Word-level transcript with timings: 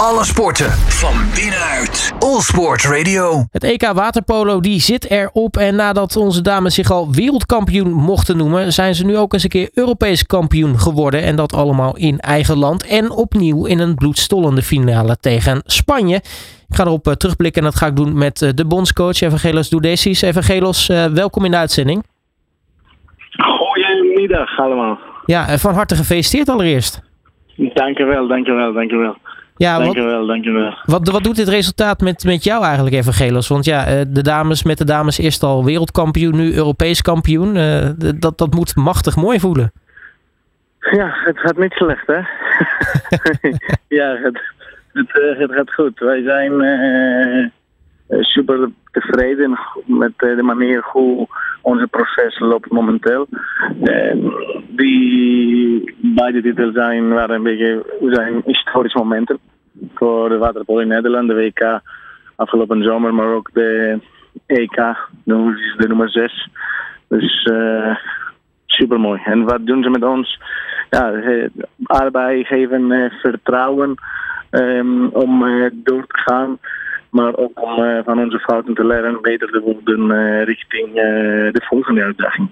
Alle 0.00 0.24
sporten 0.24 0.70
van 0.70 1.14
binnenuit. 1.34 2.14
All 2.18 2.40
Sport 2.40 2.84
Radio. 2.84 3.44
Het 3.50 3.64
EK 3.64 3.92
Waterpolo 3.92 4.60
die 4.60 4.80
zit 4.80 5.10
erop 5.10 5.56
en 5.56 5.76
nadat 5.76 6.16
onze 6.16 6.42
dames 6.42 6.74
zich 6.74 6.90
al 6.90 7.12
wereldkampioen 7.12 7.92
mochten 7.92 8.36
noemen, 8.36 8.72
zijn 8.72 8.94
ze 8.94 9.04
nu 9.04 9.16
ook 9.16 9.32
eens 9.32 9.42
een 9.42 9.48
keer 9.48 9.70
Europees 9.74 10.26
kampioen 10.26 10.78
geworden. 10.78 11.22
En 11.22 11.36
dat 11.36 11.52
allemaal 11.52 11.96
in 11.96 12.18
eigen 12.18 12.58
land 12.58 12.86
en 12.86 13.10
opnieuw 13.10 13.66
in 13.66 13.78
een 13.78 13.94
bloedstollende 13.94 14.62
finale 14.62 15.16
tegen 15.20 15.62
Spanje. 15.64 16.16
Ik 16.68 16.76
ga 16.76 16.84
erop 16.84 17.06
eh, 17.06 17.12
terugblikken 17.12 17.62
en 17.62 17.68
dat 17.68 17.78
ga 17.78 17.86
ik 17.86 17.96
doen 17.96 18.18
met 18.18 18.42
eh, 18.42 18.50
de 18.54 18.66
bondscoach 18.66 19.20
Evangelos 19.20 19.68
Doudesis. 19.68 20.22
Evangelos, 20.22 20.88
uh, 20.88 21.04
welkom 21.04 21.44
in 21.44 21.50
de 21.50 21.56
uitzending. 21.56 22.04
Goedemiddag 23.30 24.58
allemaal. 24.58 24.98
Ja, 25.26 25.58
van 25.58 25.74
harte 25.74 25.94
gefeliciteerd 25.94 26.48
allereerst. 26.48 27.02
Dankjewel, 27.56 28.28
dankjewel, 28.28 28.72
dankjewel. 28.72 29.16
Ja, 29.56 29.78
dankjewel, 29.78 30.18
wat, 30.18 30.28
dankjewel. 30.28 30.74
Wat, 30.84 31.08
wat 31.08 31.24
doet 31.24 31.36
dit 31.36 31.48
resultaat 31.48 32.00
met, 32.00 32.24
met 32.24 32.44
jou 32.44 32.64
eigenlijk, 32.64 32.94
Evangelos? 32.94 33.48
Want 33.48 33.64
ja, 33.64 34.04
de 34.04 34.22
dames 34.22 34.62
met 34.62 34.78
de 34.78 34.84
dames 34.84 35.18
eerst 35.18 35.42
al 35.42 35.64
wereldkampioen, 35.64 36.36
nu 36.36 36.54
Europees 36.54 37.02
kampioen. 37.02 37.54
dat, 38.18 38.38
dat 38.38 38.54
moet 38.54 38.76
machtig 38.76 39.16
mooi 39.16 39.40
voelen. 39.40 39.72
Ja, 40.90 41.16
het 41.24 41.38
gaat 41.38 41.58
niet 41.58 41.72
slecht, 41.72 42.06
hè? 42.06 42.20
ja, 43.98 44.16
het, 44.16 44.40
het, 44.92 45.38
het, 45.38 45.52
gaat 45.52 45.72
goed. 45.72 45.98
Wij 45.98 46.22
zijn 46.22 46.52
uh, 48.08 48.22
super 48.22 48.70
tevreden 48.90 49.58
met 49.84 50.12
de 50.16 50.42
manier 50.42 50.82
hoe 50.84 51.28
onze 51.66 51.86
proces 51.86 52.38
loopt 52.38 52.70
momenteel. 52.70 53.26
die 54.68 55.94
beide 55.96 56.42
titels 56.42 56.74
zijn, 56.74 57.08
waren 57.08 57.34
een 57.36 57.42
beetje 57.42 57.98
zijn 58.00 58.42
historische 58.44 58.98
momenten 58.98 59.38
voor 59.94 60.28
de 60.28 60.38
waterpolo 60.38 60.80
in 60.80 60.88
Nederland, 60.88 61.28
de 61.28 61.34
WK 61.34 61.80
afgelopen 62.36 62.82
zomer, 62.82 63.14
maar 63.14 63.34
ook 63.34 63.50
de 63.52 63.98
EK, 64.46 64.76
de, 65.24 65.72
de 65.76 65.88
nummer 65.88 66.10
6. 66.10 66.48
Dus 67.08 67.44
uh, 67.52 67.96
super 68.66 69.00
mooi. 69.00 69.20
En 69.24 69.44
wat 69.44 69.66
doen 69.66 69.82
ze 69.82 69.90
met 69.90 70.04
ons? 70.04 70.40
Ja, 70.90 71.12
geven 72.44 73.12
vertrouwen 73.20 73.94
um, 74.50 75.06
om 75.06 75.44
door 75.72 76.06
te 76.06 76.18
gaan. 76.18 76.58
Maar 77.10 77.36
ook 77.36 77.62
om 77.62 77.82
uh, 77.82 77.98
van 78.04 78.18
onze 78.18 78.38
fouten 78.38 78.74
te 78.74 78.86
leren 78.86 79.18
beter 79.22 79.50
te 79.50 79.60
worden 79.60 80.10
uh, 80.10 80.44
richting 80.44 80.88
uh, 80.88 80.94
de 81.52 81.64
volgende 81.68 82.02
uitdaging. 82.02 82.48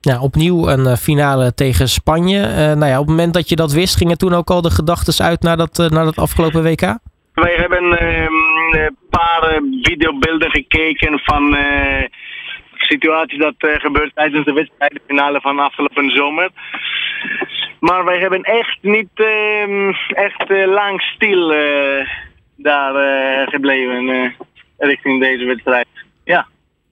Ja, 0.00 0.20
opnieuw 0.20 0.68
een 0.68 0.96
finale 0.96 1.54
tegen 1.54 1.88
Spanje. 1.88 2.40
nou 2.74 2.86
ja, 2.86 3.00
op 3.00 3.06
het 3.06 3.16
moment 3.16 3.34
dat 3.34 3.48
je 3.48 3.56
dat 3.56 3.72
wist, 3.72 3.96
gingen 3.96 4.18
toen 4.18 4.34
ook 4.34 4.50
al 4.50 4.62
de 4.62 4.70
gedachten 4.70 5.24
uit 5.24 5.42
naar 5.42 5.56
dat, 5.56 5.76
naar 5.90 6.04
dat 6.04 6.18
afgelopen 6.18 6.62
WK? 6.62 6.98
Wij 7.34 7.54
hebben 7.56 7.98
ehm, 7.98 8.32
een 8.72 8.96
paar 9.10 9.60
videobeelden 9.82 10.50
gekeken 10.50 11.18
van 11.18 11.56
situaties 12.76 13.38
dat 13.38 13.54
gebeurt 13.58 14.14
tijdens 14.14 14.44
de 14.44 14.52
wedstrijd, 14.52 14.92
de 14.92 15.00
finale 15.06 15.40
van 15.40 15.58
afgelopen 15.58 16.10
zomer. 16.10 16.50
Maar 17.80 18.04
wij 18.04 18.18
hebben 18.18 18.42
echt 18.42 18.78
niet 18.80 19.10
ehm, 19.14 19.92
echt 20.08 20.66
lang 20.66 21.02
stil 21.02 21.52
daar 22.58 22.94
uh, 22.94 23.48
gebleven 23.48 24.08
uh, 24.08 24.30
richting 24.78 25.20
deze 25.20 25.44
wedstrijd. 25.44 25.86
Ja. 26.24 26.46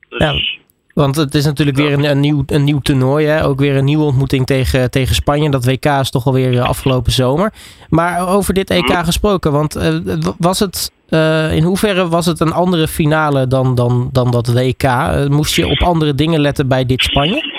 Dus, 0.08 0.18
ja. 0.18 0.64
Want 0.94 1.16
het 1.16 1.34
is 1.34 1.44
natuurlijk 1.44 1.76
weer 1.76 1.92
een, 1.92 2.04
een, 2.04 2.20
nieuw, 2.20 2.42
een 2.46 2.64
nieuw 2.64 2.78
toernooi. 2.78 3.26
Hè? 3.26 3.44
Ook 3.44 3.58
weer 3.58 3.76
een 3.76 3.84
nieuwe 3.84 4.04
ontmoeting 4.04 4.46
tegen, 4.46 4.90
tegen 4.90 5.14
Spanje. 5.14 5.50
Dat 5.50 5.64
WK 5.64 5.84
is 5.84 6.10
toch 6.10 6.26
alweer 6.26 6.52
eh, 6.52 6.68
afgelopen 6.68 7.12
zomer. 7.12 7.52
Maar 7.88 8.28
over 8.28 8.54
dit 8.54 8.70
EK 8.70 8.88
mhm. 8.88 9.04
gesproken. 9.04 9.52
Want 9.52 9.76
uh, 9.76 9.98
was 10.38 10.58
het, 10.58 10.92
uh, 11.08 11.56
in 11.56 11.62
hoeverre 11.62 12.08
was 12.08 12.26
het 12.26 12.40
een 12.40 12.52
andere 12.52 12.88
finale 12.88 13.46
dan, 13.46 13.74
dan, 13.74 14.08
dan 14.12 14.30
dat 14.30 14.52
WK? 14.52 14.84
moest 15.28 15.56
je 15.56 15.66
op 15.66 15.82
andere 15.82 16.14
dingen 16.14 16.40
letten 16.40 16.68
bij 16.68 16.84
dit 16.84 17.02
Spanje? 17.02 17.54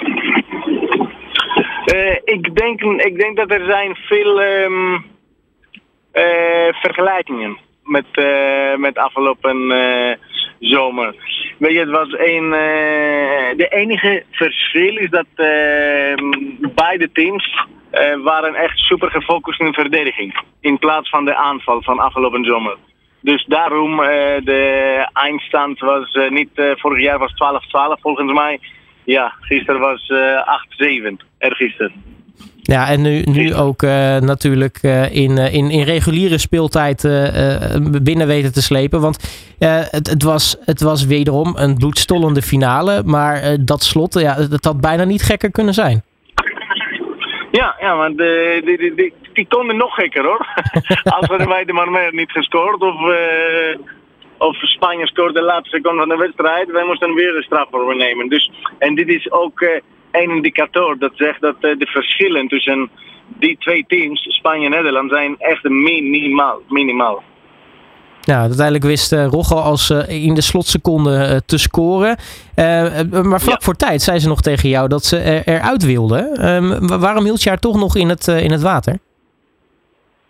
ik, 2.24 2.56
denk, 2.56 2.82
ik 2.82 3.20
denk 3.20 3.38
dat 3.38 3.52
er 3.52 3.66
zijn 3.66 3.96
veel 3.96 4.42
um, 4.42 5.06
vergelijkingen 6.72 7.58
met, 7.88 8.06
uh, 8.14 8.76
met 8.76 8.98
afgelopen 8.98 9.58
uh, 9.72 10.14
zomer. 10.60 11.16
Weet 11.58 11.74
je, 11.74 11.80
het 11.80 11.90
was 11.90 12.12
een. 12.12 12.44
Uh, 12.44 13.58
de 13.58 13.68
enige 13.70 14.24
verschil 14.32 14.98
is 14.98 15.10
dat 15.10 15.26
beide 16.76 17.10
teams 17.14 17.66
waren 18.24 18.56
echt 18.56 18.78
super 18.78 19.12
gefocust 19.12 19.60
in 19.60 19.74
verdediging. 19.74 20.40
In 20.62 20.78
plaats 20.78 21.10
van 21.10 21.26
de 21.26 21.36
aanval 21.36 21.82
van 21.82 22.00
afgelopen 22.00 22.44
zomer. 22.44 22.78
Dus 23.22 23.46
daarom 23.46 23.98
de 24.44 25.08
eindstand 25.14 25.80
was 25.80 26.18
niet. 26.30 26.50
vorig 26.54 27.02
jaar 27.02 27.20
was 27.20 27.34
12-12 27.98 28.02
volgens 28.02 28.34
mij. 28.34 28.60
Ja, 29.04 29.34
gisteren 29.40 29.80
was 29.80 30.12
8-7. 31.12 31.26
Ergisteren. 31.38 32.17
Ja, 32.68 32.88
en 32.88 33.02
nu, 33.02 33.22
nu 33.22 33.54
ook 33.54 33.82
uh, 33.82 34.18
natuurlijk 34.18 34.80
uh, 34.82 35.16
in, 35.16 35.32
uh, 35.32 35.54
in, 35.54 35.70
in 35.70 35.84
reguliere 35.84 36.38
speeltijd 36.38 37.02
binnen 38.04 38.28
weten 38.28 38.54
te 38.54 38.62
slepen. 38.62 39.02
Want 39.02 39.18
het, 39.60 40.10
het, 40.10 40.24
was, 40.24 40.58
het 40.66 40.82
was 40.82 41.06
wederom 41.06 41.56
een 41.58 41.78
bloedstollende 41.78 42.42
finale. 42.42 43.04
Maar 43.06 43.58
dat 43.60 43.84
slot, 43.84 44.20
ja, 44.20 44.36
het 44.36 44.66
had 44.66 44.82
bijna 44.82 45.04
niet 45.04 45.22
gekker 45.22 45.52
kunnen 45.52 45.74
zijn. 45.74 46.04
Ja, 47.52 47.76
ja 47.80 47.96
want 47.96 48.18
die, 48.18 48.78
die, 48.78 48.96
die, 48.96 49.14
die 49.34 49.48
konden 49.48 49.78
nog 49.78 49.94
gekker 49.94 50.24
hoor. 50.24 50.48
Als 51.18 51.28
we 51.28 51.46
wij 51.48 51.66
de 51.66 51.74
maar 51.74 52.10
niet 52.12 52.32
gescoord 52.32 52.82
of, 52.82 52.96
of 54.38 54.56
Spanje 54.56 55.08
scoorde 55.08 55.34
de 55.34 55.42
laatste 55.42 55.76
seconde 55.78 56.00
van 56.00 56.10
de 56.10 56.18
wedstrijd. 56.18 56.72
Wij 56.72 56.86
moesten 56.86 57.14
weer 57.14 57.34
de 57.34 57.44
straf 57.44 57.68
voor 57.72 57.96
nemen. 57.96 58.30
Dus, 58.30 58.52
en 58.80 58.96
dit 58.96 59.08
is 59.08 59.32
ook 59.32 59.82
één 60.12 60.30
indicator 60.30 60.98
dat 60.98 61.12
zegt 61.16 61.42
dat 61.42 61.56
eh, 61.60 61.78
de 61.78 61.86
verschillen 61.86 62.48
tussen 62.48 62.90
die 63.28 63.58
twee 63.60 63.86
teams, 63.88 64.26
Spanje 64.30 64.66
en 64.66 64.72
Nederland, 64.72 65.10
zijn 65.12 65.36
echt 65.38 65.64
minimaal. 65.64 66.62
minimaal. 66.68 67.24
Ja, 68.22 68.40
uiteindelijk 68.40 68.86
wist 68.86 69.14
uh, 69.14 69.26
Rogge 69.26 69.56
als 69.56 69.90
uh, 69.90 70.26
in 70.26 70.34
de 70.34 70.42
slotseconde 70.42 71.42
te 71.46 71.58
scoren. 71.58 72.18
maar 73.24 73.42
vlak 73.42 73.64
voor 73.64 73.76
tijd 73.76 74.02
zei 74.02 74.20
ze 74.20 74.28
nog 74.28 74.42
tegen 74.42 74.70
jou 74.70 74.88
dat 74.88 75.06
ze 75.06 75.18
er, 75.18 75.42
eruit 75.46 75.86
wilde. 75.86 76.30
Ehm, 76.34 77.00
waarom 77.00 77.24
hield 77.24 77.44
je 77.44 77.50
haar 77.50 77.60
toch 77.60 77.80
nog 77.80 77.96
in 77.96 78.10
het, 78.10 78.28
in 78.28 78.52
het 78.52 78.62
water? 78.62 78.98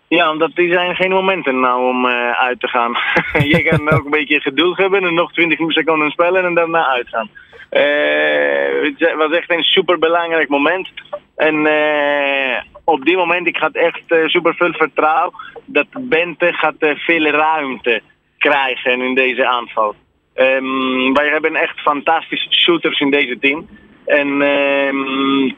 Ja, 0.08 0.30
omdat 0.30 0.54
die 0.54 0.72
zijn 0.72 0.94
geen 0.94 1.10
momenten 1.10 1.60
nou 1.60 1.88
om 1.88 2.06
uit 2.36 2.60
te 2.60 2.68
gaan. 2.68 2.96
je 3.54 3.62
kan 3.62 3.90
ook 3.90 4.04
een 4.04 4.10
beetje 4.10 4.40
geduld 4.40 4.76
hebben 4.76 5.04
en 5.04 5.14
nog 5.14 5.32
20 5.32 5.58
seconden 5.72 6.10
spelen 6.10 6.44
en 6.44 6.54
daarna 6.54 6.86
uitgaan. 6.86 7.30
Uh, 7.70 8.94
het 8.98 9.14
was 9.16 9.30
echt 9.30 9.50
een 9.50 9.62
superbelangrijk 9.62 10.48
moment. 10.48 10.88
En 11.36 11.54
uh, 11.54 12.60
op 12.84 13.04
die 13.04 13.16
moment 13.16 13.46
ik 13.46 13.56
had 13.56 13.74
echt 13.74 14.02
uh, 14.08 14.26
super 14.26 14.54
veel 14.54 14.72
vertrouwen 14.72 15.34
dat 15.64 15.86
Bente 16.00 16.52
gaat 16.52 16.74
veel 16.78 17.24
ruimte 17.26 18.02
krijgen 18.38 19.00
in 19.00 19.14
deze 19.14 19.46
aanval. 19.46 19.94
Um, 20.34 21.14
wij 21.14 21.28
hebben 21.28 21.54
echt 21.54 21.80
fantastische 21.80 22.52
shooters 22.52 23.00
in 23.00 23.10
deze 23.10 23.38
team. 23.38 23.68
En, 24.06 24.28
um, 24.28 25.56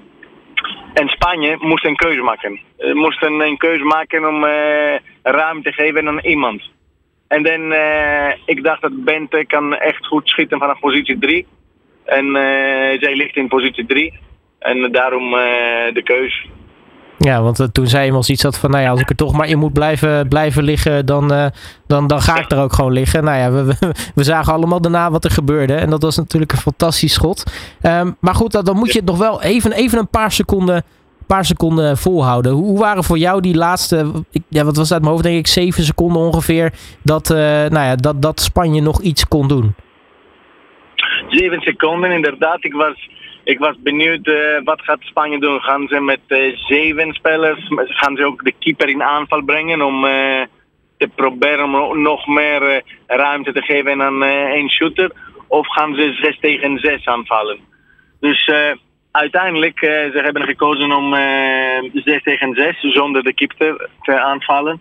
en 0.95 1.09
Spanje 1.09 1.57
moest 1.61 1.85
een 1.85 1.97
keuze 1.97 2.21
maken. 2.21 2.61
Uh, 2.79 2.95
moest 2.95 3.23
een, 3.23 3.57
keuze 3.57 3.85
maken 3.85 4.29
om 4.29 4.45
ruimte 5.23 5.71
te 5.71 5.83
geven 5.83 6.09
aan 6.09 6.19
iemand. 6.19 6.63
En 7.29 7.43
dan, 7.43 7.73
ik 8.45 8.63
dacht 8.65 8.81
dat 8.81 9.05
Bente 9.05 9.45
kan 9.47 9.75
echt 9.75 10.07
goed 10.07 10.29
schieten 10.29 10.59
vanaf 10.59 10.81
positie 10.81 11.19
3. 11.19 11.47
En 12.11 12.27
eh, 12.27 13.01
zij 13.01 13.17
ligt 13.17 13.37
in 13.37 13.49
positie 13.49 13.87
3. 13.87 14.19
En 14.59 14.93
daarom 14.93 15.35
eh, 15.35 15.95
de 15.95 16.03
keus. 16.05 16.49
Ja, 17.19 17.43
want 17.43 17.61
uh, 17.61 17.67
toen 17.67 17.87
zei 17.87 18.07
iemand 18.07 18.29
iets 18.29 18.43
had 18.43 18.59
van, 18.59 18.71
nou 18.71 18.83
ja, 18.83 18.91
als 18.91 19.01
ik 19.01 19.11
er 19.11 19.17
toch 19.17 19.33
maar 19.33 19.49
in 19.49 19.59
moet 19.59 19.73
blijven, 19.73 20.29
blijven 20.29 20.63
liggen, 20.63 21.07
dan, 21.07 21.33
uh, 21.33 21.47
dan, 21.87 22.07
dan 22.07 22.21
ga 22.21 22.39
ik 22.39 22.51
er 22.51 22.59
ook 22.59 22.73
gewoon 22.73 22.93
liggen. 22.93 23.25
Nou 23.25 23.39
ja, 23.39 23.51
we, 23.51 23.65
we, 23.65 23.93
we, 24.15 24.25
zagen 24.25 24.53
allemaal 24.53 24.81
daarna 24.81 25.11
wat 25.11 25.25
er 25.25 25.31
gebeurde. 25.31 25.75
En 25.75 25.91
dat 25.91 26.03
was 26.03 26.17
natuurlijk 26.17 26.53
een 26.53 26.59
fantastisch 26.59 27.13
schot. 27.13 27.53
Um, 27.83 28.17
maar 28.21 28.35
goed, 28.35 28.53
dan, 28.53 28.65
dan 28.65 28.77
moet 28.77 28.93
je 28.93 28.99
het 28.99 29.09
nog 29.09 29.19
wel 29.19 29.43
even, 29.43 29.73
even 29.73 29.99
een 29.99 30.09
paar 30.09 30.33
seconden, 30.33 30.85
paar 31.27 31.45
seconden 31.45 31.99
volhouden. 31.99 32.53
Hoe, 32.53 32.65
hoe 32.65 32.79
waren 32.79 33.05
voor 33.05 33.19
jou 33.19 33.41
die 33.41 33.55
laatste, 33.55 34.11
ja, 34.49 34.65
wat 34.65 34.77
was 34.77 34.89
dat 34.89 34.93
uit 34.93 35.01
mijn 35.01 35.13
hoofd, 35.13 35.25
denk 35.25 35.39
ik, 35.39 35.47
zeven 35.47 35.85
seconden 35.85 36.23
ongeveer, 36.23 36.73
dat, 37.03 37.31
uh, 37.31 37.37
nou 37.39 37.87
ja, 37.87 37.97
dat, 37.97 38.23
dat 38.23 38.41
Spanje 38.41 38.81
nog 38.81 39.01
iets 39.01 39.29
kon 39.29 39.49
doen? 39.49 39.75
Zeven 41.31 41.61
seconden. 41.61 42.11
Inderdaad, 42.11 42.65
ik 42.65 42.73
was, 42.73 43.09
ik 43.45 43.59
was 43.59 43.75
benieuwd 43.83 44.27
uh, 44.27 44.61
wat 44.65 44.83
gaat 44.83 45.01
Spanje 45.01 45.39
doen. 45.39 45.61
Gaan 45.61 45.89
ze 45.89 46.01
met 46.01 46.21
uh, 46.29 46.57
zeven 46.57 47.13
spelers, 47.13 47.69
gaan 47.69 48.17
ze 48.17 48.25
ook 48.25 48.45
de 48.45 48.55
keeper 48.59 48.89
in 48.89 49.03
aanval 49.03 49.43
brengen 49.43 49.83
om 49.83 50.05
uh, 50.05 50.43
te 50.99 51.09
proberen 51.15 52.03
nog 52.03 52.27
meer 52.27 52.83
ruimte 53.07 53.53
te 53.53 53.63
geven 53.63 54.03
aan 54.03 54.23
één 54.23 54.71
shooter? 54.71 55.13
Of 55.47 55.67
gaan 55.67 55.95
ze 55.95 56.19
6 56.21 56.39
tegen 56.41 56.79
6 56.79 57.07
aanvallen? 57.07 57.59
Dus 58.21 58.51
uiteindelijk, 59.11 59.79
ze 59.79 60.21
hebben 60.23 60.43
gekozen 60.43 60.93
om 60.93 61.15
6 61.93 62.23
tegen 62.23 62.55
6 62.55 62.81
zonder 62.81 63.23
de 63.23 63.35
keeper 63.35 63.89
te 64.03 64.21
aanvallen. 64.21 64.81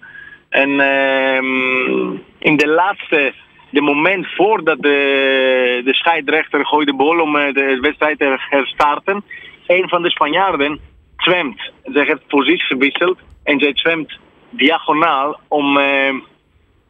En 0.49 0.79
ehm, 0.79 2.11
in 2.39 2.57
de 2.57 2.67
laatste, 2.67 3.33
de 3.69 3.81
moment 3.81 4.27
voordat 4.35 4.81
de, 4.81 5.81
de 5.85 5.93
scheidsrechter 5.93 6.65
gooit 6.65 6.87
de 6.87 6.95
bal 6.95 7.19
om 7.19 7.35
eh, 7.35 7.53
de 7.53 7.77
wedstrijd 7.81 8.19
te 8.19 8.35
herstarten, 8.49 9.23
een 9.67 9.89
van 9.89 10.01
de 10.01 10.09
Spanjaarden 10.09 10.79
zwemt. 11.17 11.71
Ze 11.83 11.99
heeft 11.99 12.27
positie 12.27 12.65
gewisseld 12.65 13.17
en 13.43 13.59
zij 13.59 13.71
zwemt 13.73 14.17
diagonaal 14.49 15.39
om, 15.47 15.77
eh, 15.77 16.13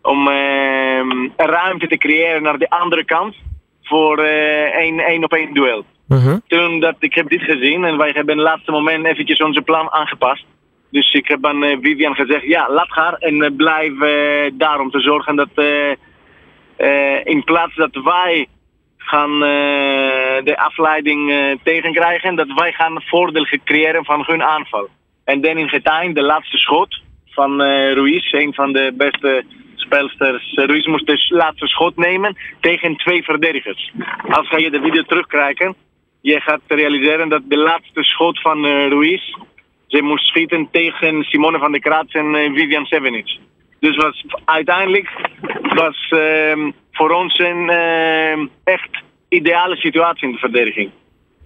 om 0.01 0.27
eh, 0.27 1.01
ruimte 1.35 1.87
te 1.87 1.97
creëren 1.97 2.43
naar 2.43 2.57
de 2.57 2.69
andere 2.69 3.05
kant 3.05 3.35
voor 3.83 4.17
eh, 4.17 4.85
een 4.85 4.99
één 4.99 5.23
op 5.23 5.33
één 5.33 5.53
duel. 5.53 5.85
Mhm. 6.07 6.37
Toen 6.47 6.79
dat 6.79 6.95
ik 6.99 7.13
heb 7.13 7.29
dit 7.29 7.41
gezien 7.41 7.83
en 7.83 7.97
wij 7.97 8.11
hebben 8.13 8.33
in 8.33 8.39
het 8.39 8.49
laatste 8.49 8.71
moment 8.71 9.05
eventjes 9.05 9.39
onze 9.39 9.61
plan 9.61 9.91
aangepast. 9.91 10.45
Dus 10.91 11.13
ik 11.13 11.27
heb 11.27 11.45
aan 11.45 11.61
Vivian 11.81 12.15
gezegd, 12.15 12.43
ja, 12.43 12.71
laat 12.71 12.89
haar 12.89 13.13
en 13.13 13.55
blijf 13.55 13.93
daar 14.53 14.79
om 14.79 14.91
te 14.91 14.99
zorgen 14.99 15.35
dat 15.35 15.49
in 17.23 17.43
plaats 17.43 17.75
dat 17.75 17.95
wij 18.03 18.47
gaan 18.97 19.31
eh, 19.31 20.43
de 20.43 20.57
afleiding 20.57 21.31
eh, 21.31 21.55
tegenkrijgen, 21.63 22.35
dat 22.35 22.53
wij 22.55 22.71
gaan 22.71 23.01
voordeel 23.01 23.45
creëren 23.63 24.05
van 24.05 24.23
hun 24.25 24.43
aanval. 24.43 24.87
En 25.23 25.41
dan 25.41 25.57
in 25.57 26.13
de 26.13 26.23
laatste 26.23 26.57
schot 26.57 27.01
van 27.25 27.61
eh, 27.61 27.93
Ruiz, 27.93 28.31
een 28.31 28.53
van 28.53 28.73
de 28.73 28.93
beste 28.97 29.43
spelsters. 29.75 30.53
Eh, 30.53 30.65
Ruiz 30.65 30.85
moest 30.85 31.05
de 31.05 31.25
laatste 31.29 31.67
schot 31.67 31.95
nemen 31.95 32.35
tegen 32.59 32.95
twee 32.95 33.23
verdedigers. 33.23 33.91
Als 34.29 34.47
ga 34.47 34.57
je 34.57 34.71
de 34.71 34.81
video 34.81 35.01
terugkijken, 35.01 35.75
je 36.21 36.41
gaat 36.41 36.61
realiseren 36.67 37.29
dat 37.29 37.41
de 37.45 37.57
laatste 37.57 38.03
schot 38.03 38.41
van 38.41 38.65
eh, 38.65 38.87
Ruiz, 38.87 39.23
ze 39.87 40.01
moest 40.01 40.27
schieten 40.27 40.67
tegen 40.71 41.23
Simone 41.23 41.59
van 41.59 41.71
der 41.71 41.81
Kraats 41.81 42.13
en 42.13 42.35
eh, 42.35 42.53
Vivian 42.53 42.85
Sevenic. 42.85 43.37
Dus 43.79 43.95
was, 43.95 44.25
uiteindelijk 44.45 45.09
was 45.75 46.09
ehm, 46.09 46.71
voor 46.91 47.11
ons 47.11 47.39
een 47.39 47.69
ehm, 47.69 48.47
echt 48.63 49.03
ideale 49.29 49.75
situatie 49.75 50.27
in 50.27 50.33
de 50.33 50.39
verdediging. 50.39 50.91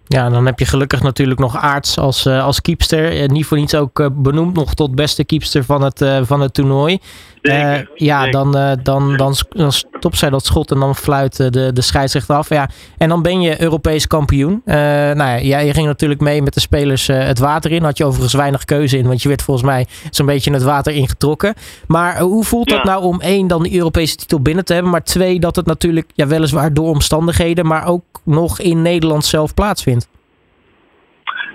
Ja, 0.08 0.26
en 0.26 0.32
dan 0.32 0.46
heb 0.46 0.60
je 0.60 0.66
gelukkig 0.66 1.02
natuurlijk 1.02 1.40
nog 1.40 1.58
Aarts 1.58 1.98
als, 1.98 2.26
eh, 2.26 2.44
als 2.44 2.62
keepster. 2.62 3.22
Eh, 3.22 3.28
niet 3.28 3.46
voor 3.46 3.58
niets 3.58 3.76
ook 3.76 4.00
eh, 4.00 4.08
benoemd 4.12 4.56
nog 4.56 4.74
tot 4.74 4.96
beste 4.96 5.26
keepster 5.26 5.64
van 5.64 5.84
het, 5.84 6.06
van 6.22 6.42
het 6.42 6.54
toernooi. 6.54 6.98
Zeker, 7.42 7.90
ja, 7.96 8.24
zeker. 8.24 8.32
dan, 8.32 8.52
dan, 8.84 9.18
dan, 9.18 9.38
dan 9.50 9.72
stopt 10.04 10.18
zij 10.18 10.30
dat 10.30 10.46
schot 10.46 10.72
en 10.72 10.80
dan 10.80 10.96
fluit 10.96 11.40
eh, 11.40 11.50
de, 11.50 11.74
de 11.74 11.82
scheidsrechter 11.82 12.36
af. 12.36 12.50
Ja, 12.50 12.70
en 12.98 13.10
dan 13.10 13.22
ben 13.22 13.42
je 13.42 13.62
Europees 13.62 14.08
kampioen. 14.08 14.62
Eh, 14.66 14.76
nou 14.76 15.18
ja, 15.18 15.42
jij 15.42 15.74
ging 15.74 15.88
natuurlijk 15.88 16.22
mee 16.22 16.42
met 16.42 16.54
de 16.54 16.60
spelers 16.60 17.10
eh, 17.10 17.26
het 17.26 17.40
water 17.40 17.72
in. 17.72 17.84
Had 17.84 17.98
je 17.98 18.06
overigens 18.06 18.34
weinig 18.34 18.66
keuze 18.66 18.98
in, 18.98 19.08
want 19.08 19.22
je 19.22 19.28
werd 19.28 19.42
volgens 19.42 19.66
mij 19.66 19.88
zo'n 20.10 20.26
beetje 20.26 20.52
het 20.54 20.64
water 20.64 20.94
ingetrokken. 20.94 21.54
Maar 21.88 22.20
hoe 22.20 22.44
voelt 22.44 22.70
dat 22.70 22.78
Ja. 22.78 22.84
nou 22.84 23.04
om 23.04 23.22
één, 23.22 23.48
dan 23.48 23.64
de 23.64 23.76
Europese 23.76 24.16
titel 24.16 24.42
binnen 24.42 24.66
te 24.66 24.74
hebben. 24.74 24.92
Maar 24.92 25.04
twee, 25.04 25.40
dat 25.40 25.56
het 25.56 25.66
natuurlijk 25.66 26.10
ja, 26.14 26.28
weliswaar 26.28 26.74
door 26.74 26.90
omstandigheden, 26.90 27.66
maar 27.66 27.88
ook 27.88 28.04
nog 28.24 28.60
in 28.60 28.82
Nederland 28.82 29.26
zelf 29.26 29.54
plaatsvindt. 29.54 30.08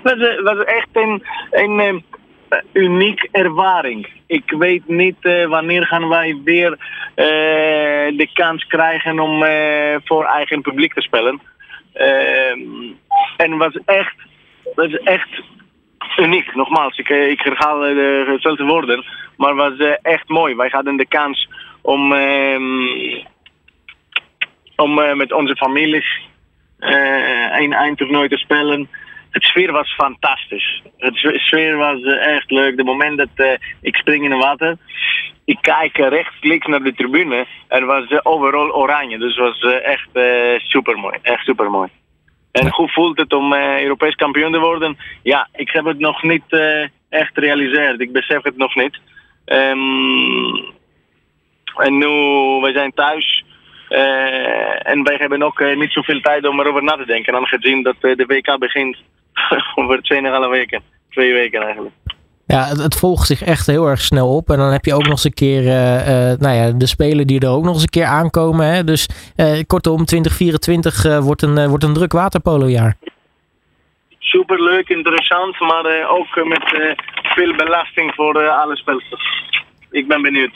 Het 0.03 0.17
was, 0.17 0.27
eh, 0.27 0.43
was 0.43 0.65
echt 0.65 0.89
een, 0.93 1.23
een 1.51 2.03
uniek 2.73 3.27
ervaring. 3.31 4.07
Ik 4.27 4.51
weet 4.51 4.87
niet 4.87 5.17
eh, 5.21 5.45
wanneer 5.45 5.85
gaan 5.85 6.07
wij 6.07 6.41
weer 6.43 6.71
eh, 7.15 8.17
de 8.17 8.29
kans 8.33 8.67
krijgen 8.67 9.19
om 9.19 9.43
eh, 9.43 9.95
voor 10.03 10.25
eigen 10.25 10.61
publiek 10.61 10.93
te 10.93 11.01
spelen. 11.01 11.41
En 13.37 13.57
was 13.57 13.77
echt, 13.85 14.15
was 14.75 14.93
echt 14.93 15.41
uniek. 16.17 16.55
Nogmaals, 16.55 16.97
ik, 16.97 17.09
eh, 17.09 17.29
ik 17.29 17.41
herhaal 17.41 17.85
eh, 17.85 17.95
de 17.95 18.23
dezelfde 18.27 18.63
woorden, 18.63 19.05
maar 19.37 19.55
was 19.55 19.77
eh, 19.77 19.93
echt 20.01 20.29
mooi. 20.29 20.55
Wij 20.55 20.69
hadden 20.71 20.97
de 20.97 21.07
kans 21.07 21.49
om, 21.81 22.13
ehm, 22.13 23.23
om 24.75 24.99
eh, 24.99 25.13
met 25.13 25.33
onze 25.33 25.55
families 25.55 26.19
eh, 26.79 27.59
een 27.59 27.73
eindtoernooi 27.73 28.27
te 28.27 28.37
spelen. 28.37 28.89
Het 29.29 29.43
sfeer 29.43 29.71
was 29.71 29.93
fantastisch. 29.93 30.81
Het 30.97 31.15
sfeer 31.35 31.77
was 31.77 32.01
eh, 32.01 32.35
echt 32.35 32.51
leuk. 32.51 32.77
De 32.77 32.83
moment 32.83 33.17
dat 33.17 33.29
eh, 33.35 33.53
ik 33.81 33.95
spring 33.95 34.23
in 34.23 34.31
het 34.31 34.43
water, 34.43 34.77
ik 35.45 35.57
kijk 35.61 35.97
rechts, 35.97 36.35
links 36.41 36.67
naar 36.67 36.83
de 36.83 36.93
tribune. 36.93 37.45
Er 37.67 37.85
was 37.85 38.07
eh, 38.07 38.19
overal 38.23 38.75
oranje. 38.75 39.17
Dus 39.17 39.35
het 39.35 39.45
was 39.45 39.73
echt 39.81 40.09
super 40.57 40.97
mooi. 40.97 41.17
Echt 41.21 41.45
super 41.45 41.71
mooi. 41.71 41.89
En 42.51 42.69
hoe 42.69 42.89
voelt 42.89 43.17
het 43.17 43.33
om 43.33 43.53
Europees 43.53 44.15
kampioen 44.15 44.51
te 44.51 44.59
worden? 44.59 44.97
Ja, 45.23 45.47
ik 45.53 45.69
heb 45.69 45.85
het 45.85 45.99
nog 45.99 46.23
niet 46.23 46.43
echt 47.09 47.33
gerealiseerd. 47.33 47.99
Ik 47.99 48.11
besef 48.11 48.43
het 48.43 48.57
nog 48.57 48.75
niet. 48.75 48.99
Ehm, 49.45 50.55
en 51.75 51.97
nu, 51.97 52.07
wij 52.61 52.71
zijn 52.73 52.93
thuis. 52.93 53.43
en 54.79 55.03
wij 55.03 55.15
hebben 55.15 55.43
ook 55.43 55.75
niet 55.75 55.91
zoveel 55.91 56.19
tijd 56.19 56.47
om 56.47 56.59
erover 56.59 56.83
na 56.83 56.95
te 56.95 57.05
denken. 57.05 57.35
Aangezien 57.35 57.83
dat 57.83 57.95
de 58.01 58.25
WK 58.27 58.59
begint 58.59 58.97
over 59.75 59.99
2,5 60.45 60.49
weken. 60.49 60.81
Twee 61.09 61.33
weken 61.33 61.61
eigenlijk. 61.61 61.95
Ja, 62.45 62.63
het, 62.63 62.77
het 62.77 62.95
volgt 62.95 63.27
zich 63.27 63.43
echt 63.43 63.67
heel 63.67 63.87
erg 63.87 64.01
snel 64.01 64.35
op. 64.35 64.49
En 64.49 64.57
dan 64.57 64.71
heb 64.71 64.85
je 64.85 64.93
ook 64.93 65.03
nog 65.03 65.11
eens 65.11 65.23
een 65.23 65.33
keer 65.33 65.67
eh, 65.67 66.31
eh, 66.31 66.39
nou 66.39 66.55
ja, 66.55 66.71
de 66.71 66.87
spelen 66.87 67.27
die 67.27 67.39
er 67.39 67.49
ook 67.49 67.63
nog 67.63 67.73
eens 67.73 67.81
een 67.81 67.89
keer 67.89 68.05
aankomen. 68.05 68.65
Hè? 68.65 68.83
Dus 68.83 69.09
eh, 69.35 69.59
kortom, 69.67 70.05
2024 70.05 71.05
eh, 71.05 71.19
wordt, 71.19 71.41
een, 71.41 71.67
wordt 71.67 71.83
een 71.83 71.93
druk 71.93 72.11
waterpolojaar. 72.11 72.97
Super 74.19 74.63
leuk, 74.63 74.89
interessant, 74.89 75.59
maar 75.59 76.09
ook 76.09 76.45
met 76.45 76.95
veel 77.23 77.55
belasting 77.55 78.13
voor 78.15 78.49
alle 78.49 78.75
spelers. 78.75 79.13
Ik 79.91 80.07
ben 80.07 80.21
benieuwd. 80.21 80.51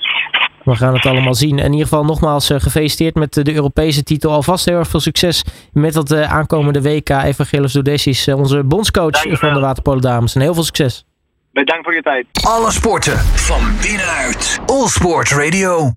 We 0.63 0.75
gaan 0.75 0.94
het 0.94 1.06
allemaal 1.06 1.33
zien. 1.35 1.59
En 1.59 1.65
in 1.65 1.71
ieder 1.71 1.88
geval 1.88 2.06
nogmaals 2.06 2.50
eh, 2.50 2.59
gefeliciteerd 2.59 3.15
met 3.15 3.38
eh, 3.38 3.44
de 3.44 3.53
Europese 3.53 4.03
titel. 4.03 4.31
Alvast 4.31 4.65
heel 4.65 4.77
erg 4.77 4.88
veel 4.88 5.00
succes 5.00 5.44
met 5.74 5.94
dat 5.94 6.12
eh, 6.12 6.31
aankomende 6.31 6.81
WK. 6.81 7.09
Evangelos 7.09 7.74
Doudessis, 7.74 8.27
onze 8.27 8.63
bondscoach 8.63 9.12
Dankjewel. 9.12 9.38
van 9.38 9.53
de 9.53 9.59
waterpolo 9.59 10.00
dames. 10.00 10.35
En 10.35 10.41
heel 10.41 10.53
veel 10.53 10.63
succes. 10.63 11.06
Bedankt 11.51 11.83
voor 11.83 11.94
je 11.94 12.01
tijd. 12.01 12.25
Alle 12.47 12.71
sporten 12.71 13.18
van 13.19 13.62
binnenuit. 13.81 14.59
All 14.65 14.88
Sport 14.88 15.30
Radio. 15.30 15.91